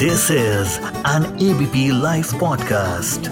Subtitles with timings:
[0.00, 3.26] This is an ABP Life podcast.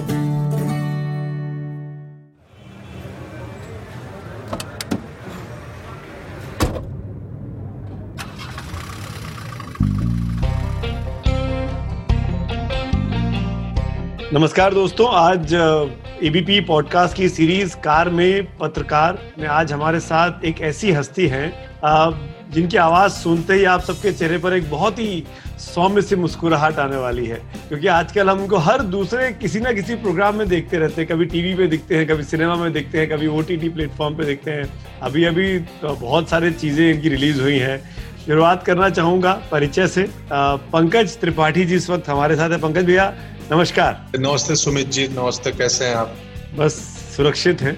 [14.33, 20.61] नमस्कार दोस्तों, आज एबीपी पॉडकास्ट की सीरीज़ कार में पत्रकार में आज हमारे साथ एक
[20.61, 21.47] ऐसी हस्ती है
[21.85, 25.25] जिनकी आवाज़ सुनते ही आप सबके चेहरे पर एक बहुत ही
[25.69, 27.37] सौम्य से मुस्कुराहट आने वाली है
[27.69, 31.55] क्योंकि आजकल हमको हर दूसरे किसी ना किसी प्रोग्राम में देखते रहते हैं कभी टीवी
[31.55, 34.69] पे दिखते हैं कभी सिनेमा में देखते हैं कभी ओ टी प्लेटफॉर्म पे देखते हैं।
[35.03, 37.79] अभी अभी तो बहुत सारी चीज़ें इनकी रिलीज़ हुई हैं।
[38.27, 43.13] शुरुआत करना चाहूँगा परिचय से पंकज त्रिपाठी जी इस वक्त हमारे साथ है। पंकज भैया
[43.53, 46.17] नमस्कार। नमस्ते सुमित जी नमस्ते कैसे हैं आप?
[46.59, 46.75] बस
[47.17, 47.77] सुरक्षित हैं।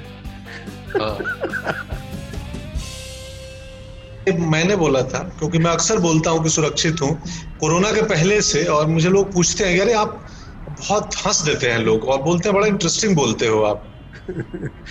[4.32, 7.10] हाँ। मैंने बोला था क्योंकि मैं अक्सर बोलता हूँ कि सुरक्षित हूँ
[7.60, 10.24] कोरोना के पहले से और मुझे लोग पूछते हैं अरे आप
[10.70, 13.86] बहुत हंस देते हैं लोग और बोलते हैं बड़ा इंटरेस्टिंग बोलते हो आप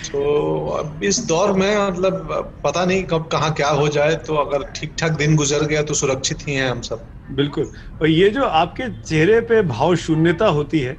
[0.04, 4.62] तो अब इस दौर में मतलब पता नहीं कब कहाँ क्या हो जाए तो अगर
[4.76, 8.44] ठीक ठाक दिन गुजर गया तो सुरक्षित ही हैं हम सब बिल्कुल और ये जो
[8.62, 10.96] आपके चेहरे पे भाव शून्यता होती है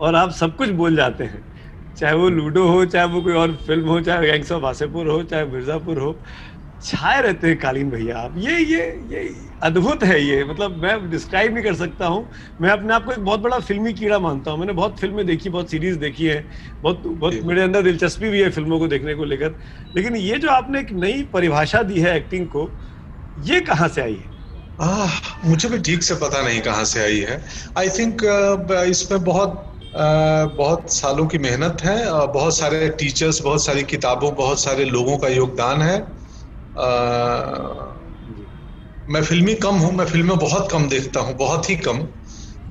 [0.00, 1.44] और आप सब कुछ बोल जाते हैं
[1.96, 5.22] चाहे वो लूडो हो चाहे वो कोई और फ़िल्म हो चाहे गैंग्स ऑफ़ वासेपुर हो
[5.24, 6.12] चाहे मिर्जापुर हो
[6.82, 11.54] छाए रहते हैं कालीन भैया आप। ये ये ये अद्भुत है ये। मतलब मैं डिस्क्राइब
[11.54, 12.28] नहीं कर सकता हूँ।
[12.60, 15.48] मैं अपने आप को एक बहुत बड़ा फिल्मी कीड़ा मानता हूँ। मैंने बहुत फ़िल्में देखी
[15.48, 16.48] बहुत सीरीज़ देखी है।
[16.82, 19.54] बहुत बहुत मेरे अंदर दिलचस्पी भी है फ़िल्मों को देखने को लेकर।
[19.96, 22.76] लेकिन ये जो आपने एक नई परिभाषा दी है एक्टिंग को
[23.38, 24.30] ये कहाँ से आई है?
[24.80, 25.08] आ,
[25.44, 27.44] मुझे भी ठीक से पता नहीं कहाँ से आई है।
[27.78, 28.22] आई थिंक
[28.70, 33.82] uh, इसमें बहुत uh, बहुत सालों की मेहनत है। uh, बहुत सारे टीचर्स बहुत सारी
[33.82, 36.19] किताबों बहुत सारे लोगों का योगदान है।
[39.08, 42.08] मैं फिल्मी कम हूँ मैं फ़िल्में बहुत कम देखता हूँ बहुत ही कम।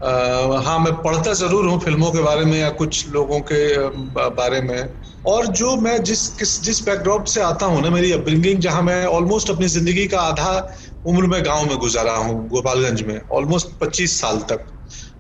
[0.04, 3.90] आ, हाँ मैं पढ़ता ज़रूर हूँ फ़िल्मों के बारे में या कुछ लोगों के
[4.30, 8.60] बारे में। और जो मैं जिस किस जिस बैकड्रॉप से आता हूँ ना मेरी अपब्रिंगिंग
[8.60, 10.68] जहाँ मैं ऑलमोस्ट अपनी ज़िंदगी का आधा
[11.06, 14.66] उम्र में गाँव में गुजारा हूँ गोपालगंज में ऑलमोस्ट 25 साल तक।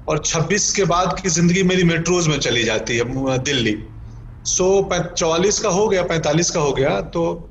[0.07, 3.77] और 26 के बाद की ज़िंदगी मेरी मेट्रोज में चली जाती है दिल्ली।
[4.45, 7.48] सो so, चौवालीस का हो गया पैंतालीस का हो गया तो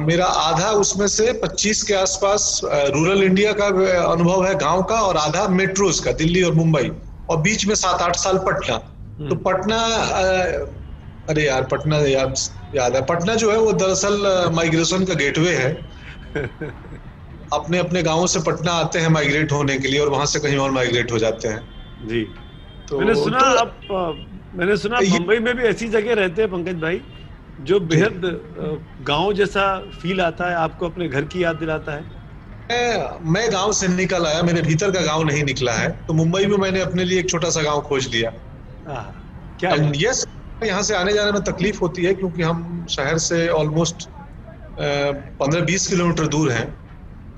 [0.00, 3.66] मेरा आधा उसमें से 25 के आसपास रूरल इंडिया का
[4.12, 6.90] अनुभव है गाँव का और आधा मेट्रोज का दिल्ली और मुंबई।
[7.30, 9.78] और बीच में सात आठ साल पटना। तो हम्म। पटना
[11.28, 12.34] अरे यार पटना याद
[12.76, 15.90] याद है। पटना जो है वो दरअसल माइग्रेशन का गेटवे है।
[17.52, 20.56] अपने अपने गाँवों से पटना आते हैं माइग्रेट होने के लिए और वहाँ से कहीं
[20.56, 21.68] और माइग्रेट हो जाते हैं।
[22.08, 22.26] जी।
[22.88, 26.74] तो मैंने सुना तो, आप मैंने सुना मुंबई में भी ऐसी जगह रहते हैं पंकज
[26.74, 27.00] भाई।
[27.58, 28.20] जो बेहद
[29.02, 32.06] गाँव जैसा फील आता है आपको अपने घर की याद दिलाता है?
[32.70, 36.46] मैं मैं गाँव से निकल आया मेरे भीतर का गाँव नहीं निकला है तो मुंबई
[36.46, 38.30] में मैंने अपने लिए एक छोटा सा गाँव खोज लिया।
[39.58, 40.24] क्या यस
[40.60, 44.08] यहाँ से आने जाने में तकलीफ़ होती है क्योंकि हम शहर से ऑलमोस्ट
[44.76, 46.66] पंद्रह बीस किलोमीटर दूर हैं।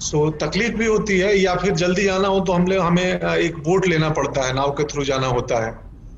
[0.00, 3.86] सो तकलीफ़ भी होती है या फिर जल्दी जाना हो तो हम हमें एक बोट
[3.86, 5.72] लेना पड़ता है नाव के थ्रू जाना होता है।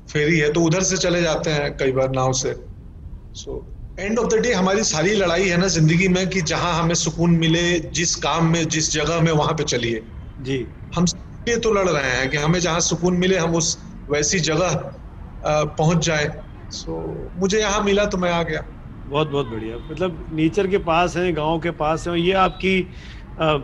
[0.09, 2.53] फेरी है तो उधर से चले जाते हैं कई बार नाव से।
[3.35, 3.59] So
[3.97, 7.31] end of the day हमारी सारी लड़ाई है ना ज़िंदगी में कि जहाँ हमें सुकून
[7.37, 7.61] मिले
[7.95, 10.03] जिस काम में जिस जगह में वहाँ पे चलिए।
[10.37, 10.57] जी।
[10.95, 11.05] हम
[11.47, 13.77] ये तो लड़ रहे हैं कि हमें जहाँ सुकून मिले हम उस
[14.07, 14.73] वैसी जगह
[15.43, 16.27] पहुँच जाए।
[16.71, 16.91] सो
[17.31, 18.61] so, मुझे यहाँ मिला तो मैं आ गया।
[19.05, 22.79] बहुत बहुत बढ़िया। मतलब नेचर के पास है गाँव के पास है ये आपकी
[23.39, 23.55] आ,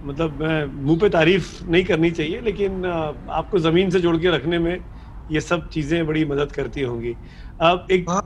[0.00, 2.96] मतलब मैं मुँह पे तारीफ़ नहीं करनी चाहिए लेकिन आ,
[3.30, 4.84] आपको ज़मीन से जोड़ के रखने में
[5.28, 7.16] ये सब चीज़ें बड़ी मदद करती होंगी।
[7.60, 8.20] अब एक हाँ।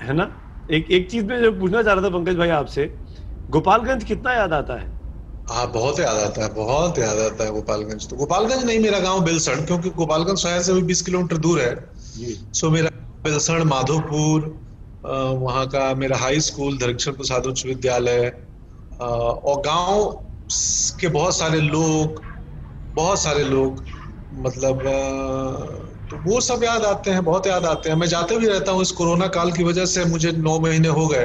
[0.00, 0.24] है ना?
[0.68, 2.86] एक एक चीज़ में जो पूछना चाह रहा था पंकज भाई आपसे
[3.48, 4.90] गोपालगंज कितना याद आता है?
[5.48, 9.20] हाँ बहुत याद आता है बहुत याद आता है गोपालगंज तो। गोपालगंज नहीं मेरा गाँव
[9.24, 11.74] बेलसण क्योंकि गोपालगंज शहर से भी बीस किलोमीटर दूर है।
[12.52, 12.90] सो मेरा
[13.24, 14.54] बेलसण माधोपुर
[15.04, 18.32] वहाँ का मेरा हाई स्कूल धरक्षण प्रसाद उच्च विद्यालय
[19.00, 20.10] और गाँव
[21.00, 22.22] के बहुत सारे लोग
[22.94, 23.84] बहुत सारे लोग
[24.46, 24.82] मतलब
[26.10, 28.82] तो वो सब याद आते हैं बहुत याद आते हैं। मैं जाते भी रहता हूँ
[28.82, 31.24] इस कोरोना काल की वजह से मुझे नौ महीने हो गए।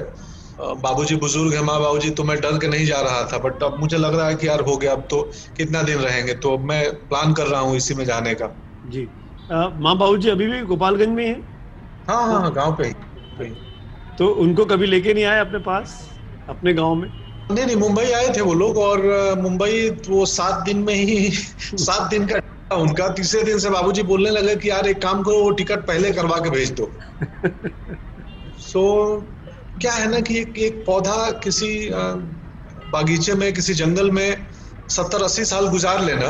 [0.82, 3.80] बाबूजी बुज़ुर्ग है माँ बाबूजी तो मैं डर के नहीं जा रहा था बट अब
[3.80, 5.22] मुझे लग रहा है कि यार हो गया अब तो
[5.58, 6.34] कितना दिन रहेंगे?
[6.34, 8.48] तो अब मैं प्लान कर रहा हूँ इसी में जाने का।
[8.86, 9.10] जी।
[9.50, 11.34] माँ बाबूजी अभी भी गोपालगंज में है?
[12.08, 13.56] हाँ हाँ हाँ गाँव पे ही
[14.18, 15.98] तो उनको कभी लेके नहीं आए अपने पास
[16.48, 17.10] अपने गाँव में?
[17.50, 19.02] नहीं नहीं मुंबई आए थे वो लोग और
[19.42, 21.32] मुंबई वो सात दिन में ही
[21.78, 22.40] सात दिन का
[22.76, 26.12] उनका तीसरे दिन से बाबूजी बोलने लगे कि यार एक काम करो वो टिकट पहले
[26.12, 26.92] करवा के भेज दो।
[28.60, 28.84] सो
[29.20, 31.90] so, क्या है ना कि एक, एक पौधा किसी
[32.92, 34.48] बागीचे में किसी जंगल में
[34.90, 36.30] सत्तर अस्सी साल गुजार लेना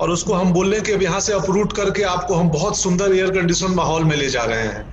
[0.00, 3.14] और उसको हम बोल लें कि अब यहाँ से अपरूट करके आपको हम बहुत सुंदर
[3.14, 4.84] एयर कंडीशन माहौल में ले जा रहे हैं।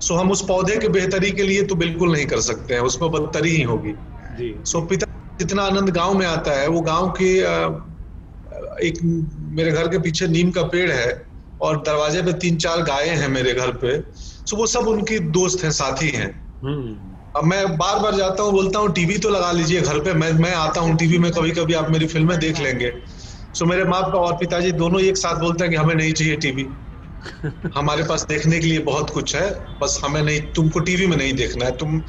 [0.00, 2.80] सो so, हम उस पौधे के बेहतरी के लिए तो बिल्कुल नहीं कर सकते हैं
[2.80, 3.92] उसमें बदतरी ही होगी।
[4.30, 5.06] जी। सो पिता
[5.40, 7.38] जितना आनंद गाँव में आता है वो गाँव के
[8.88, 8.98] एक
[9.54, 11.26] मेरे घर के पीछे नीम का पेड़ है
[11.60, 14.02] और दरवाजे पे तीन चार गायें हैं मेरे घर पे।
[14.46, 16.28] सो वो सब उनकी दोस्त हैं साथी हैं।
[16.64, 20.12] हम्म। अब मैं बार बार जाता हूँ बोलता हूँ टीवी तो लगा लीजिए घर पे
[20.12, 22.92] मैं मैं आता हूँ टीवी में कभी कभी आप मेरी फ़िल्में देख लेंगे।
[23.54, 26.36] सो मेरे माँ बाप और पिताजी दोनों एक साथ बोलते हैं कि हमें नहीं चाहिए
[26.36, 26.66] टीवी।
[27.74, 29.50] हमारे पास देखने के लिए बहुत कुछ है
[29.82, 32.02] बस हमें नहीं तुमको टीवी में नहीं देखना है। तुम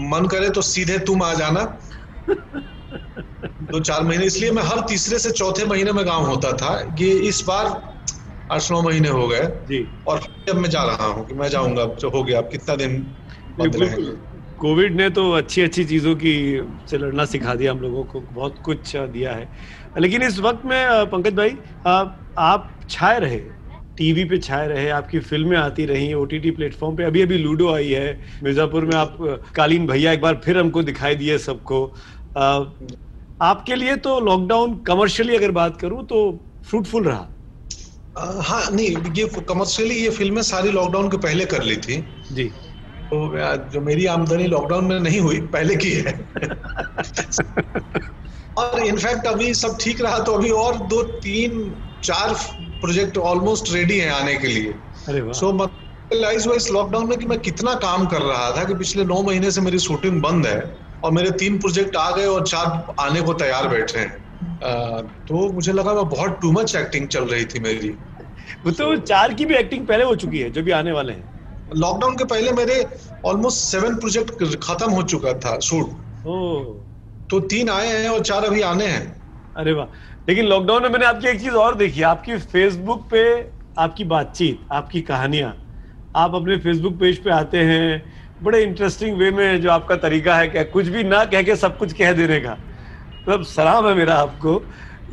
[0.00, 1.78] मन करे तो सीधे तुम आ जाना।
[3.72, 7.10] दो चार महीने इसलिए मैं हर तीसरे से चौथे महीने में गाँव होता था ये
[7.28, 7.66] इस बार
[8.50, 10.20] आठ नौ महीने हो गए। जी। और
[10.50, 13.02] अब मैं जा रहा हूँ कि मैं जाऊँगा अब जो हो गया अब कितना दिन
[14.58, 16.32] कोविड ने तो अच्छी अच्छी चीज़ों की
[16.90, 19.50] से लड़ना सिखा दिया हम लोगों को बहुत कुछ दिया है।
[19.98, 21.50] लेकिन इस वक्त में पंकज भाई
[21.86, 23.38] अ, आप छाए रहे
[23.98, 27.88] टीवी पे छाए रहे आपकी फ़िल्में आती रही ओटीटी प्लेटफॉर्म पे। अभी अभी लूडो आई
[27.90, 29.16] है मिर्जापुर में आप
[29.54, 31.80] कालीन भैया एक बार फिर हमको दिखाई दिए सबको।
[33.40, 37.28] आपके लिए तो लॉकडाउन कमर्शियली अगर बात करूँ तो फ्रूटफुल रहा।
[38.18, 42.52] हाँ नहीं ये कमर्शियली ये फ़िल्में सारी लॉकडाउन के पहले कर ली थी। जी।
[43.12, 43.32] तो
[43.72, 46.30] जो मेरी आमदनी लॉकडाउन में नहीं हुई पहले की है।
[48.58, 51.74] और इनफैक्ट अभी सब ठीक रहा तो अभी और दो तीन
[52.04, 52.34] चार
[52.80, 54.74] प्रोजेक्ट ऑलमोस्ट रेडी हैं आने के लिए।
[55.32, 55.68] सो
[56.12, 59.22] रियलाइज़ हुआ इस लॉकडाउन में कि मैं कितना काम कर रहा था कि पिछले नौ
[59.22, 63.20] महीने से मेरी शूटिंग बंद है। और मेरे तीन प्रोजेक्ट आ गए और चार आने
[63.20, 64.10] को तैयार बैठे हैं।
[65.28, 67.88] तो मुझे लगा मैं बहुत टू मच एक्टिंग चल रही थी मेरी।
[68.64, 71.28] वो तो चार की भी एक्टिंग पहले हो चुकी है जो भी आने वाले हैं।
[71.76, 72.84] लॉकडाउन के पहले मेरे
[73.24, 75.90] ऑलमोस्ट सेवन प्रोजेक्ट खत्म हो चुका था शूट
[77.30, 79.22] तो तीन आए हैं और चार अभी आने हैं।
[79.56, 79.86] अरे वाह।
[80.28, 83.22] लेकिन लॉकडाउन में मैंने आपकी एक चीज़ और देखी आपकी फेसबुक पे
[83.78, 85.54] आपकी बातचीत आपकी कहानियाँ।
[86.14, 88.04] आप अपने फेसबुक पेज पे आते हैं
[88.42, 91.78] बड़े इंटरेस्टिंग वे में जो आपका तरीका है क्या कुछ भी ना कह के सब
[91.78, 94.62] कुछ कह देने का। मतलब सलाम है मेरा आपको।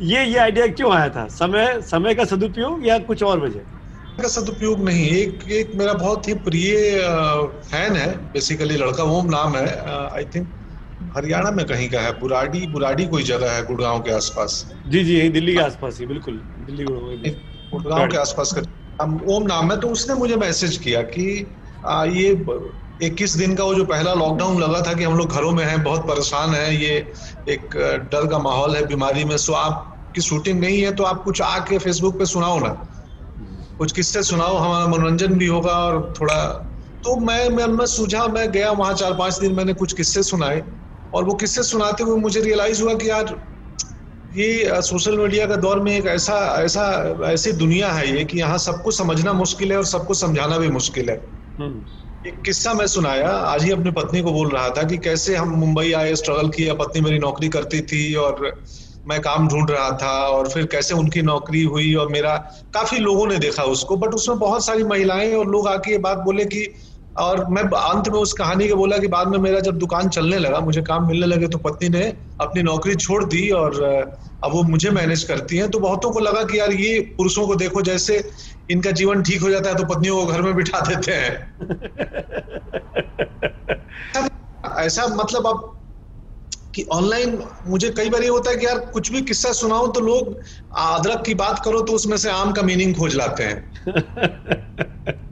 [0.02, 1.26] ये ये आइडिया क्यों आया था?
[1.28, 3.60] समय समय का सदुपयोग या कुछ और वजह?
[4.20, 6.74] का सदुपयोग नहीं एक एक मेरा बहुत ही प्रिय
[7.70, 9.66] फ़ैन है बेसिकली लड़का ओम नाम है
[10.12, 10.48] आई थिंक
[11.16, 14.54] हरियाणा में कहीं का है बुराड़ी बुराड़ी कोई जगह है गुड़गांव के आसपास।
[14.86, 19.70] जी जी यही दिल्ली के आसपास ही बिल्कुल दिल्ली। गुड़गांव के आसपास। का ओम नाम
[19.72, 21.46] है तो उसने मुझे मैसेज किया कि
[21.86, 22.34] आ, ये
[23.02, 25.82] इक्कीस दिन का वो जो पहला लॉकडाउन लगा था कि हम लोग घरों में हैं,
[25.82, 26.94] बहुत परेशान हैं, ये
[27.48, 27.76] एक
[28.12, 31.78] डर का माहौल है बीमारी में। सो आपकी शूटिंग नहीं है तो आप कुछ आके
[31.78, 32.68] फेसबुक पे सुनाओ ना।
[33.78, 36.36] कुछ किस्से सुनाओ, हमारा मनोरंजन भी होगा और थोड़ा
[37.04, 40.62] तो मैं मैं मैं सूझा मैं गया वहाँ चार पाँच दिन, मैंने कुछ किस्से सुनाए
[41.14, 43.36] और वो किस्से सुनाते हुए मुझे रियलाइज़ हुआ कि यार,
[44.34, 46.86] ये सोशल मीडिया का दौर में एक ऐसा ऐसा,
[47.24, 51.10] ऐसी दुनिया है ये कि यहाँ सबको समझना मुश्किल है और सबको समझाना भी मुश्किल
[51.10, 51.16] है।
[51.58, 51.84] हम्म।
[52.26, 55.48] एक किस्सा मैं सुनाया। आज ही अपनी पत्नी को बोल रहा था कि कैसे हम
[55.48, 58.40] मुंबई आए स्ट्रगल किया, पत्नी मेरी नौकरी करती थी और
[59.06, 62.36] मैं काम ढूंढ रहा था और फिर कैसे उनकी नौकरी हुई और मेरा,
[62.74, 66.18] काफ़ी लोगों ने देखा उसको बट उसमें बहुत सारी महिलाएँ और लोग आके ये बात
[66.18, 66.66] बोले कि
[67.18, 70.38] और मैं अंत में उस कहानी के बोला कि बाद में मेरा जब दुकान चलने
[70.38, 73.84] लगा मुझे काम मिलने लगे तो पत्नी ने अपनी नौकरी छोड़ दी और
[74.44, 77.54] अब वो मुझे मैनेज करती हैं। तो बहुतों को लगा कि यार ये पुरुषों को
[77.54, 78.30] देखो जैसे
[78.70, 81.54] इनका जीवन ठीक हो जाता है तो पत्नियों को घर में बिठा देते हैं।
[84.78, 85.76] ऐसा मतलब अब
[86.74, 90.00] कि ऑनलाइन मुझे कई बार ये होता है कि यार कुछ भी किस्सा सुनाओ तो
[90.00, 90.40] लोग
[90.76, 93.70] अदरक की बात करो तो उसमें से आम का मीनिंग खोज लाते हैं।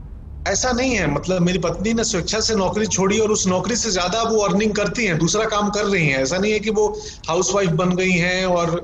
[0.45, 3.91] ऐसा नहीं है। मतलब मेरी पत्नी ने स्वेच्छा से नौकरी छोड़ी और उस नौकरी से
[3.91, 6.87] ज़्यादा वो अर्निंग करती हैं दूसरा काम कर रही हैं। ऐसा नहीं है कि वो
[7.29, 8.75] हाउसवाइफ बन गई हैं और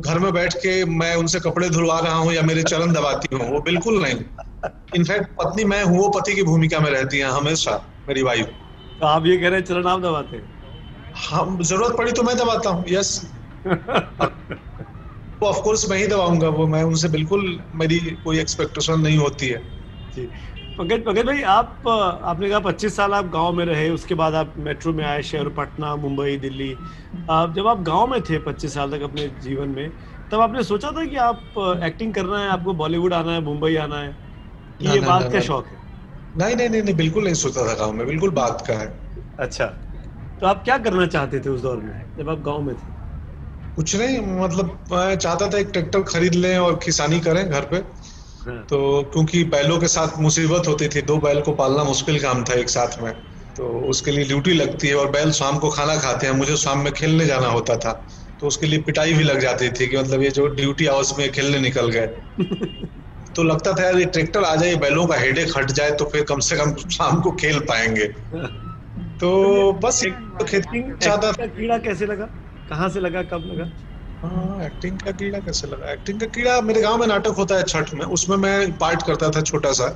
[0.00, 3.50] घर में बैठ के मैं उनसे कपड़े धुलवा रहा हूँ या मेरे चरण दबाती हूँ।
[3.50, 4.20] वो बिल्कुल नहीं।
[4.94, 7.76] इनफैक्ट पत्नी मैं हूँ वो पति की भूमिका में रहती है हमेशा
[8.08, 8.46] मेरी वाइफ।
[9.00, 10.48] तो आप ये कह रहे हैं चरण आप दबाते हैं?
[11.14, 13.10] हम ज़रूरत पड़ी तो मैं दबाता हूँ यस
[13.66, 19.46] वो ऑफ़ कोर्स मैं ही दबाऊँगा वो मैं उनसे बिल्कुल मेरी कोई एक्सपेक्टेशन नहीं होती
[19.46, 19.58] है।
[20.12, 20.28] जी।
[20.80, 24.54] पंकज पंकज भाई आप आपने कहा 25 साल आप गाँव में रहे उसके बाद आप
[24.58, 26.70] मेट्रो में आए शहर पटना मुंबई दिल्ली।
[27.30, 29.90] आप जब आप गाँव में थे 25 साल तक अपने जीवन में
[30.30, 34.00] तब आपने सोचा था कि आप एक्टिंग करना है आपको बॉलीवुड आना है मुंबई आना
[34.00, 34.16] है?
[34.80, 35.78] कि ना, ये ना, बात ना, का। शौक है।
[36.36, 38.86] नहीं नहीं नहीं नहीं बिल्कुल नहीं सोचा था गाँव में बिल्कुल बात का है।
[39.38, 39.66] अच्छा
[40.40, 42.98] तो आप क्या करना चाहते थे उस दौर में जब आप गाँव में थे?
[43.76, 47.82] कुछ नहीं मतलब चाहता था एक ट्रैक्टर खरीद लें और किसानी करें घर पे।
[48.50, 52.54] तो क्योंकि बैलों के साथ मुसीबत होती थी दो बैल को पालना मुश्किल काम था
[52.54, 53.12] एक साथ में।
[53.56, 56.78] तो उसके लिए ड्यूटी लगती है और बैल शाम को खाना खाते हैं मुझे शाम
[56.78, 58.06] में खेलने जाना होता था।
[58.40, 61.32] तो उसके लिए पिटाई भी लग जाती थी कि मतलब ये जो ड्यूटी आवर्स में
[61.32, 62.06] खेलने निकल गए।
[63.36, 66.22] तो लगता था यार ये ट्रैक्टर आ जाए बैलों का हेडेक हट जाए तो फिर
[66.22, 68.04] कम से कम शाम को खेल पाएँगे।
[69.20, 72.24] तो बस तो खेती चाहता था कीड़ा कैसे लगा?
[72.70, 73.89] कहाँ से लगा कब लगा?
[74.22, 75.92] हाँ एक्टिंग का कीड़ा कैसे लगा?
[75.92, 79.30] एक्टिंग का कीड़ा मेरे गाँव में नाटक होता है छठ में उसमें मैं पार्ट करता
[79.30, 79.86] था छोटा सा।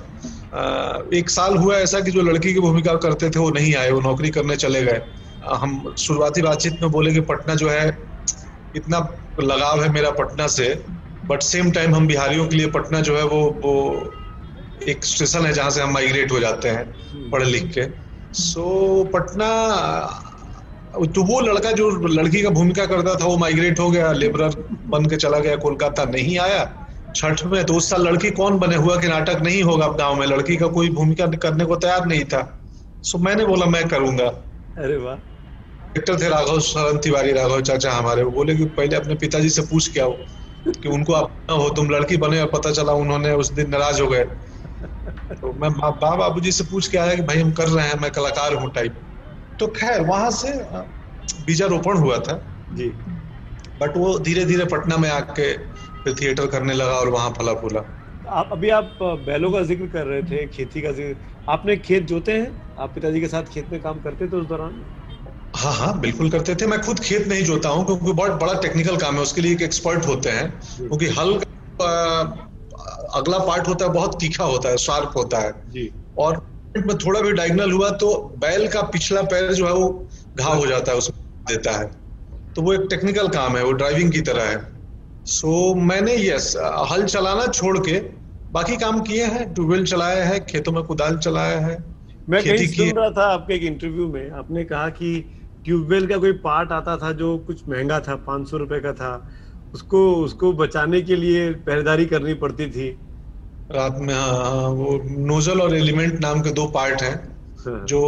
[1.14, 4.00] एक साल हुआ ऐसा कि जो लड़की की भूमिका करते थे वो नहीं आए वो
[4.00, 5.00] नौकरी करने चले गए।
[5.54, 7.86] हम शुरुआती बातचीत में बोले कि पटना जो है
[8.74, 8.98] इतना
[9.42, 10.84] लगाव है मेरा पटना से
[11.24, 13.74] बट सेम टाइम हम बिहारियों के लिए पटना जो है वो वो
[14.88, 16.84] एक स्टेशन है जहाँ से हम माइग्रेट हो जाते हैं।
[17.30, 17.82] पढ़ लिख के।
[18.32, 18.62] सो
[19.02, 19.50] so, पटना
[20.94, 24.54] तो वो लड़का जो लड़की का भूमिका करता था वो माइग्रेट हो गया लेबरर
[24.86, 26.64] बन के चला गया कोलकाता नहीं आया
[27.16, 28.76] छठ में तो उस साल लड़की कौन बने?
[28.76, 30.26] हुआ कि नाटक नहीं होगा गाँव में?
[30.26, 32.42] लड़की का कोई भूमिका करने को तैयार नहीं था।
[33.04, 34.26] सो मैंने बोला मैं करूँगा।
[34.76, 39.14] अरे वाह। डायरेक्टर थे राघव शरण तिवारी राघव चाचा हमारे वो बोले कि पहले अपने
[39.14, 40.12] पिताजी से पूछ के आओ
[40.66, 44.06] कि उनको आप हो तुम लड़की बने और पता चला उन्होंने उस दिन नाराज़ हो
[44.06, 44.24] गए।
[45.34, 48.10] तो मैं बाबू जी से पूछ के आया कि भाई हम कर रहे हैं मैं
[48.10, 49.00] कलाकार हूँ टाइप
[49.58, 50.52] तो खैर वहाँ से
[51.46, 52.40] बीजारोपण हुआ था।
[52.72, 52.88] जी।
[53.80, 55.52] बट वो धीरे धीरे पटना में आके
[56.04, 57.80] फिर थिएटर करने लगा और वहाँ फला फूला।
[58.30, 61.16] आप अभी आप बैलों का ज़िक्र कर रहे थे खेती का ज़िक्र।
[61.48, 62.52] आपने खेत जोते हैं?
[62.78, 64.84] आप पिताजी के साथ खेत में काम करते थे उस दौरान?
[65.56, 68.96] हाँ हाँ बिल्कुल करते थे। मैं खुद खेत नहीं जोता हूँ क्योंकि बहुत बड़ा टेक्निकल
[68.96, 71.38] काम है। उसके लिए एक एक्सपर्ट होते हैं। क्योंकि हल
[71.80, 72.20] का
[73.14, 76.40] अगला पार्ट होता है बहुत तीखा होता है शार्प होता है। जी। और
[76.76, 80.66] में थोड़ा भी डायगनल हुआ तो बैल का पिछला पैर जो है वो घाव हो
[80.66, 81.84] जाता है उसमें देता है।
[82.56, 84.58] तो वो एक टेक्निकल काम है वो ड्राइविंग की तरह है।
[85.26, 86.56] सो so, मैंने यस
[86.90, 87.98] हल चलाना छोड़ के
[88.52, 91.76] बाकी काम किए हैं ट्यूबवेल चलाया है खेतों में कुदाल चलाया है
[92.28, 95.14] मैं कहीं सुन रहा था आपके एक इंटरव्यू में आपने कहा कि
[95.64, 99.12] ट्यूबवेल का कोई पार्ट आता था जो कुछ महँगा था पाँच सौ रुपए का था
[99.74, 102.88] उसको उसको बचाने के लिए पहरेदारी करनी पड़ती थी।
[103.70, 107.14] रात में हाँ, हाँ वो नोजल और एलिमेंट नाम के दो पार्ट हैं
[107.66, 108.00] हाँ। जो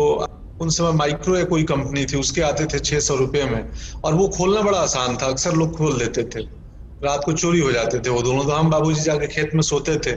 [0.60, 3.72] उन समय माइक्रो या कोई कंपनी थी उसके आते थे छह सौ रुपये में
[4.04, 6.40] और वो खोलना बड़ा आसान था अक्सर लोग खोल लेते थे
[7.02, 9.96] रात को चोरी हो जाते थे वो दोनों तो हम बाबूजी जाके खेत में सोते
[9.96, 10.12] थे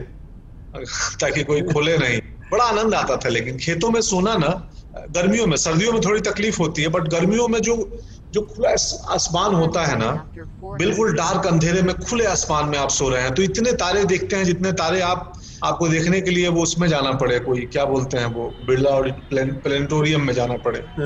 [1.20, 2.20] ताकि कोई खोले नहीं
[2.52, 4.52] बड़ा आनंद आता था लेकिन खेतों में सोना ना
[5.10, 7.76] गर्मियों में सर्दियों में थोड़ी तकलीफ़ होती है बट गर्मियों में जो
[8.34, 8.70] जो खुला
[9.14, 10.12] आसमान होता है ना
[10.78, 14.36] बिल्कुल डार्क अंधेरे में खुले आसमान में आप सो रहे हैं। तो इतने तारे देखते
[14.36, 15.34] हैं जितने तारे आप
[15.64, 19.12] आपको देखने के लिए वो उसमें जाना पड़े कोई क्या बोलते हैं वो बिरला और
[19.34, 20.80] प्लेनेटोरियम में जाना पड़े।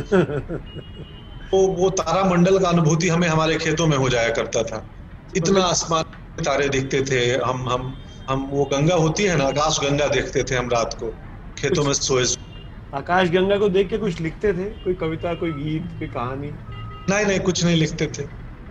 [1.51, 4.87] तो वो तारा मंडल का अनुभूति हमें हमारे खेतों में हो जाया करता था।
[5.35, 6.03] इतना आसमान
[6.43, 7.93] तारे दिखते थे हम हम
[8.29, 11.09] हम वो गंगा होती है ना आकाश गंगा देखते थे हम रात को
[11.57, 12.25] खेतों में सोए
[12.93, 16.51] आकाश गंगा को देख के कुछ लिखते थे कोई कविता कोई गीत कोई कहानी?
[17.09, 18.23] नहीं नहीं कुछ नहीं लिखते थे।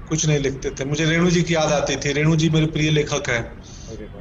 [0.08, 2.90] कुछ नहीं लिखते थे। मुझे रेणु जी की याद आती थी। रेणु जी मेरे प्रिय
[2.90, 3.42] लेखक है।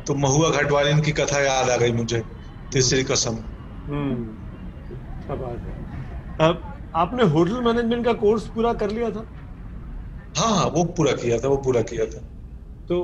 [0.08, 2.24] तो महुआ घटवालिन की कथा याद आ गई मुझे।
[2.74, 3.36] तीसरी कसम।
[3.88, 4.24] हम्म।
[6.46, 9.26] अब आपने होटल मैनेजमेंट का कोर्स पूरा कर लिया था?
[10.38, 12.20] हाँ हाँ वो पूरा किया था वो पूरा किया था।
[12.90, 13.04] तो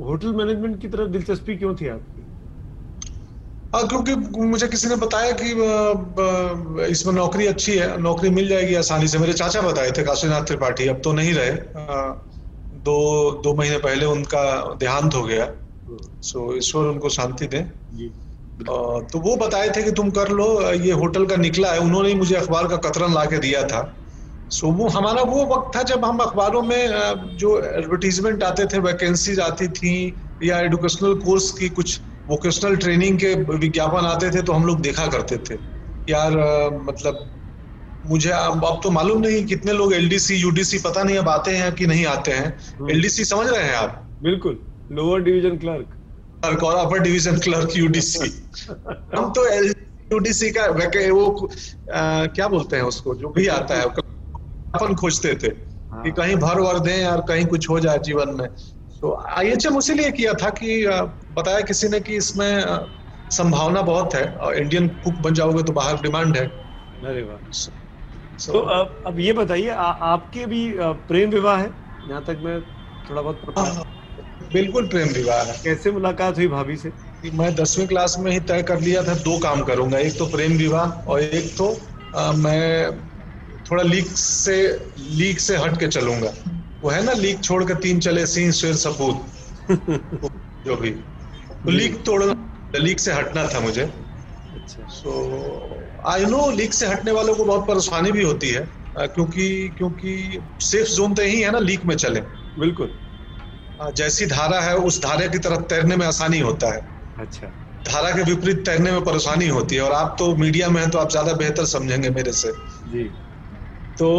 [0.00, 2.23] होटल मैनेजमेंट की तरफ़ दिलचस्पी क्यों थी आपकी?
[3.74, 5.48] हाँ क्योंकि मुझे किसी ने बताया कि
[6.90, 10.86] इसमें नौकरी अच्छी है नौकरी मिल जाएगी आसानी से। मेरे चाचा बताए थे काशीनाथ त्रिपाठी
[10.88, 11.52] अब तो नहीं रहे।
[12.72, 12.98] दो
[13.44, 14.44] दो महीने पहले उनका
[14.80, 15.48] देहांत हो गया।
[16.22, 17.62] सो ईश्वर उनको शांति दे।
[19.10, 22.14] तो वो बताए थे कि तुम कर लो ये होटल का निकला है। उन्होंने ही
[22.14, 23.82] मुझे अखबार का कतरन ला के दिया था।
[24.50, 29.40] सो वो हमारा वो वक्त था जब हम अखबारों में जो एडवर्टीजमेंट आते थे वैकेंसीज
[29.40, 29.94] आती थी
[30.42, 35.06] या एडुकेशनल कोर्स की कुछ वोकेशनल ट्रेनिंग के विज्ञापन आते थे तो हम लोग देखा
[35.06, 35.54] करते थे।
[36.08, 36.36] यार
[36.82, 37.24] मतलब
[38.06, 41.72] मुझे अब अब तो मालूम नहीं कितने लोग एलडीसी यूडीसी पता नहीं अब आते हैं
[41.74, 44.00] कि नहीं आते हैं। एलडीसी हम्म। समझ रहे हैं आप?
[44.22, 44.58] बिल्कुल।
[44.92, 45.86] लोअर डिवीज़न क्लर्क
[46.42, 48.30] क्लर्क और अपर डिवीज़न क्लर्क यूडीसी
[49.16, 49.74] हम तो एल
[50.12, 51.48] यूडीसी का वो
[51.94, 55.52] आ, क्या बोलते हैं उसको जो भी आता है अपन खोजते थे
[55.90, 58.48] हाँ। कि कहीं भर वर दें यार कहीं कुछ हो जाए जीवन में।
[59.00, 60.84] तो आई एच एम उसी लिए किया था कि
[61.36, 62.64] बताया किसी ने कि इसमें
[63.30, 66.46] संभावना बहुत है और इंडियन कुक बन जाओगे तो बाहर डिमांड है।
[67.02, 67.38] अरे वाह।
[68.38, 69.68] So, तो अब अब ये बताइए
[70.08, 70.60] आपके भी
[71.08, 71.68] प्रेम विवाह है?
[72.04, 72.60] जहाँ तक मैं
[73.04, 73.82] थोड़ा बहुत हाँ,
[74.52, 76.92] बिल्कुल प्रेम विवाह है। कैसे मुलाकात हुई भाभी से?
[77.34, 80.56] मैं दसवीं क्लास में ही तय कर लिया था दो काम करूँगा एक तो प्रेम
[80.58, 81.68] विवाह और एक तो
[82.16, 82.92] आ, मैं
[83.66, 84.56] थोड़ा लीक से
[84.98, 86.32] लीक से हट के चलूँगा।
[86.82, 89.26] वो है ना लीक छोड़ के तीन चले सिंह शेर सपूत
[90.66, 90.90] जो भी।
[91.64, 92.34] तो लीक तोड़ना
[92.78, 93.84] लीक से हटना था मुझे।
[94.90, 95.12] सो
[96.06, 98.66] आई नो लीक से हटने वालों को बहुत परेशानी भी होती है
[98.98, 99.46] क्योंकि
[99.78, 100.16] क्योंकि
[100.62, 102.20] सेफ़ जोन तो यही है ना लीक में चले।
[102.58, 102.94] बिल्कुल।
[103.96, 106.80] जैसी धारा है उस धारा की तरफ़ तैरने में आसानी होता है।
[107.18, 107.46] अच्छा।
[107.84, 110.98] धारा के विपरीत तैरने में परेशानी होती है और आप तो मीडिया में हैं तो
[110.98, 112.52] आप ज़्यादा बेहतर समझेंगे मेरे से।
[112.86, 113.04] जी।
[113.98, 114.10] तो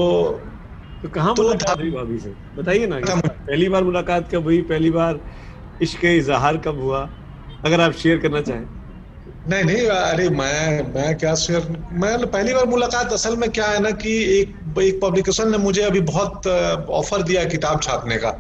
[1.04, 2.36] तो कहाँ तो मुलाकात हुई भाभी से?
[2.56, 4.62] बताइए ना पहली बार मुलाकात कब हुई?
[4.64, 5.20] पहली बार
[5.80, 7.04] इश्क इजहार कब हुआ?
[7.66, 8.66] अगर आप शेयर करना चाहें।
[9.50, 13.80] नहीं नहीं अरे मैं मैं क्या शेयर मैं पहली बार मुलाकात असल में क्या है
[13.82, 16.48] ना कि एक एक पब्लिकेशन ने मुझे अभी बहुत
[16.92, 18.32] ऑफ़र दिया किताब छापने का।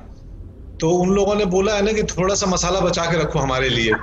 [0.79, 3.69] तो उन लोगों ने बोला है ना कि थोड़ा सा मसाला बचा के रखो हमारे
[3.69, 3.93] लिए।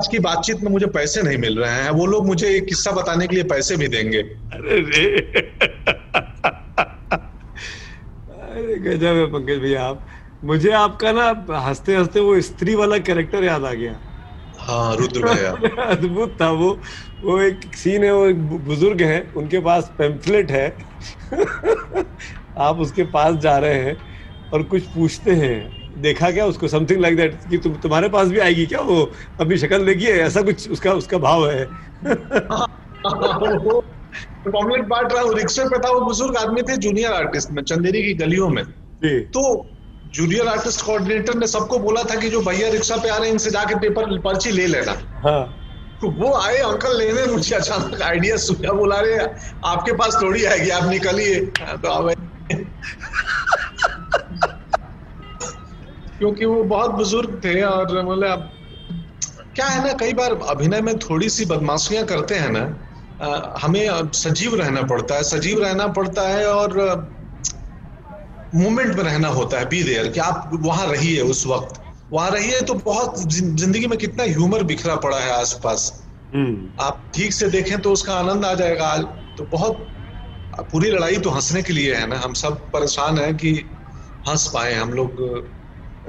[0.00, 2.90] आज की बातचीत में मुझे पैसे नहीं मिल रहे हैं। वो लोग मुझे एक किस्सा
[2.92, 5.04] बताने के लिए पैसे भी देंगे। अरे रे।
[8.40, 10.06] अरे गजब है पंकज भैया आप।
[10.44, 14.00] मुझे आपका ना हँसते हँसते वो स्त्री वाला कैरेक्टर याद आ गया।
[14.60, 15.50] हाँ रुद्र भैया
[15.82, 16.80] अद्भुत था वो।
[17.24, 20.76] वो एक सीन है वो एक बुज़ुर्ग है उनके पास पेम्फलेट है।
[22.58, 23.96] आप उसके पास जा रहे हैं
[24.52, 26.68] और कुछ पूछते हैं। देखा क्या उसको?
[26.68, 29.12] समथिंग लाइक दैट कि तुम तुम्हारे पास भी आएगी क्या वो?
[29.40, 30.18] अपनी शक्ल देखी है?
[30.18, 31.64] ऐसा कुछ उसका उसका भाव है।
[34.50, 38.02] पॉम्पलेट बांट रहा हूँ रिक्शे पे था वो बुज़ुर्ग आदमी थे जूनियर आर्टिस्ट में चंदेरी
[38.02, 38.64] की गलियों में।
[39.04, 39.66] तो
[40.14, 43.32] जूनियर आर्टिस्ट कोऑर्डिनेटर ने सबको बोला था कि जो भैया रिक्शा पे आ रहे हैं
[43.32, 44.92] इनसे जाके पेपर पर्ची ले लेना।
[45.24, 45.42] हाँ।
[46.00, 49.18] तो वो आए अंकल लेने मुझे अचानक आइडिया सुना बोला रहे
[49.64, 52.14] आपके पास थोड़ी आएगी आप निकलिए। तो
[56.18, 58.50] क्योंकि वो बहुत बुज़ुर्ग थे और बोले मतलब
[59.54, 62.64] क्या है ना कई बार अभिनय में थोड़ी सी बदमाशियाँ करते हैं ना
[63.62, 66.78] हमें सजीव रहना पड़ता है सजीव रहना पड़ता है और
[68.54, 71.80] मोमेंट में रहना होता है बी देयर कि आप वहाँ रहिए उस वक्त।
[72.12, 75.92] वहाँ रहिए तो बहुत ज़िंदगी में कितना ह्यूमर बिखरा पड़ा है आसपास।
[76.34, 79.04] हम्म। आप ठीक से देखें तो उसका आनंद आ जाएगा। आज
[79.38, 79.86] तो बहुत
[80.72, 83.52] पूरी लड़ाई तो हंसने के लिए है ना। हम सब परेशान हैं कि
[84.28, 85.10] हंस पाए। हम लोग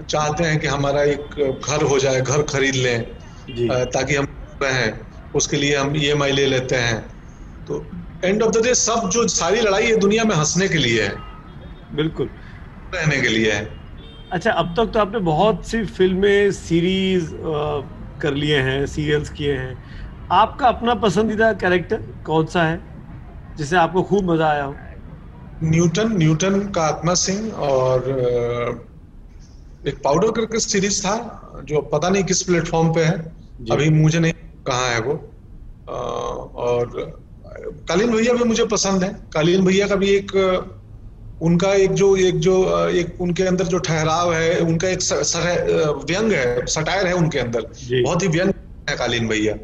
[0.02, 3.02] चाहते हैं कि हमारा एक घर हो जाए घर खरीद लें
[3.88, 4.28] ताकि हम
[4.64, 5.00] रहें।
[5.36, 7.00] उसके लिए हम ईएमआई ले लेते हैं।
[7.68, 7.86] तो
[8.26, 11.16] एंड ऑफ़ द डे सब जो सारी लड़ाई है दुनिया में हंसने के लिए है।
[11.96, 12.30] बिल्कुल।
[12.94, 13.70] रहने के लिए। है
[14.32, 17.32] अच्छा अब तक तो आपने बहुत सी फ़िल्में सीरीज़
[18.22, 19.78] कर लिए हैं सीरियल्स किए हैं।
[20.32, 22.82] आपका अपना पसंदीदा कैरेक्टर कौन सा है
[23.58, 24.76] जिसे आपको खूब मज़ा आया हो?
[25.62, 28.10] न्यूटन न्यूटन का आत्मा सिंह और
[29.84, 31.16] एक पाउडर करके सीरीज़ था
[31.66, 33.18] जो पता नहीं किस प्लेटफॉर्म पे है।
[33.72, 34.34] अभी मुझे नहीं
[34.68, 35.14] कहाँ है वो?
[35.88, 36.90] और
[37.90, 40.32] कालीन भैया भी मुझे पसंद है। कालीन भैया का भी एक
[41.42, 42.56] उनका एक जो एक जो
[42.90, 47.62] एक उनके अंदर जो ठहराव है उनका एक सर- व्यंग है सटायर है उनके अंदर।
[48.04, 48.54] बहुत ही व्यंग
[48.90, 49.56] है कालीन भैया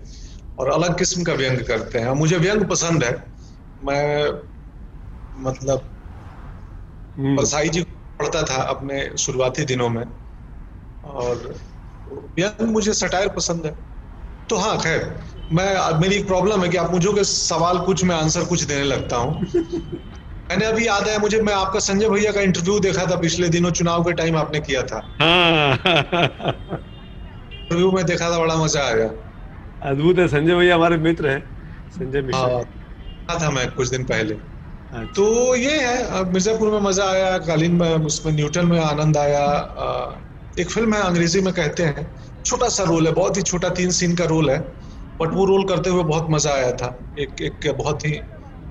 [0.59, 3.23] और अलग किस्म का व्यंग करते हैं। मुझे व्यंग पसंद है।
[3.83, 4.31] मैं
[5.37, 5.81] मतलब
[7.17, 10.05] हम्म, परसाई जी पढ़ता था अपने शुरुआती दिनों में
[11.03, 11.55] और
[12.39, 13.75] व्यंग मुझे सटायर पसंद है।
[14.49, 15.19] तो हाँ खैर
[15.53, 18.83] मैं मेरी एक प्रॉब्लम है कि आप मुझे के सवाल कुछ मैं आंसर कुछ देने
[18.83, 19.45] लगता हूँ।
[20.49, 23.71] मैंने अभी याद है मुझे मैं आपका संजय भैया का इंटरव्यू देखा था पिछले दिनों
[23.71, 25.71] चुनाव के टाइम आपने किया था। हाँ।
[27.51, 29.07] इंटरव्यू में देखा था बड़ा मज़ा आया।
[29.81, 31.41] अद्भुत है संजय भैया हमारे मित्र हैं।
[31.91, 32.62] संजय मिश्रा।
[33.29, 37.75] हाँ था मैं कुछ दिन पहले। अच्छा, तो ये है मिर्जापुर में मज़ा आया कालीन
[37.75, 39.43] में उसमें न्यूटन में आनंद आया।
[40.60, 42.07] एक फ़िल्म है अंग्रेज़ी में कहते हैं
[42.45, 44.60] छोटा सा रोल है बहुत ही छोटा तीन सीन का रोल है
[45.19, 46.88] बट वो रोल करते हुए बहुत मज़ा आया था।
[47.19, 48.12] एक एक बहुत ही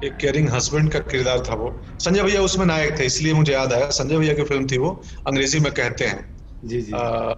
[0.03, 3.73] एक केयरिंग हस्बैंड का किरदार था वो। संजय भैया उसमें नायक थे इसलिए मुझे याद
[3.73, 4.91] आया। संजय भैया की फ़िल्म थी वो
[5.27, 6.25] अंग्रेज़ी में कहते हैं।
[6.63, 7.35] जी जी। अ,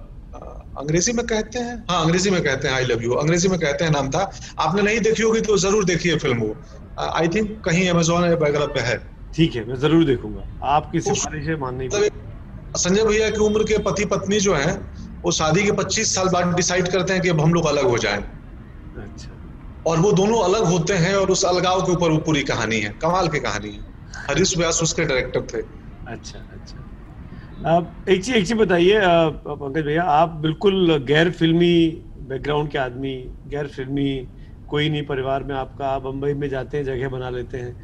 [0.78, 1.76] अंग्रेज़ी में कहते हैं?
[1.90, 4.82] हाँ अंग्रेज़ी में कहते हैं आई लव यू अंग्रेज़ी में कहते हैं नाम था। आपने
[4.82, 6.62] नहीं देखी होगी तो ज़रूर देखिए फ़िल्म वो।
[6.98, 8.96] आई थिंक कहीं अमेजोन वगैरह पे है।
[9.34, 14.04] ठीक है मैं ज़रूर देखूँगा। आपकी सिफारिशें माननी मतलब संजय भैया की उम्र के पति
[14.04, 14.74] पत्नी जो हैं
[15.24, 17.98] वो शादी के 25 साल बाद डिसाइड करते हैं कि अब हम लोग अलग हो
[17.98, 18.22] जाएँ।
[18.94, 19.37] अच्छा।
[19.88, 22.90] और वो दोनों अलग होते हैं और उस अलगाव के ऊपर वो पूरी कहानी है
[23.02, 23.82] कमाल की कहानी है।
[24.28, 25.62] हरीश व्यास उसके डायरेक्टर थे।
[26.06, 26.84] अच्छा अच्छा।
[27.64, 29.00] अब एक चीज़ एक चीज़ बताइए
[29.46, 31.74] पंकज भैया आप बिल्कुल गैर फिल्मी
[32.30, 33.14] बैकग्राउंड के आदमी
[33.46, 34.10] गैर फिल्मी
[34.68, 37.76] कोई नहीं परिवार में आपका आप बम्बई में जाते हैं जगह बना लेते हैं।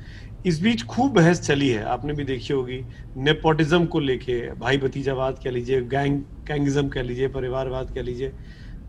[0.44, 2.84] इस बीच खूब बहस चली है आपने भी देखी होगी
[3.16, 8.34] नेपोटिज्म को लेके भाई भतीजावाद कह लीजिए गैंग गैंगिज्म कह लीजिए परिवारवाद कह लीजिए।